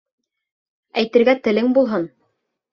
Әйтергә 1.03 1.37
телең 1.49 1.71
булһын. 1.79 2.11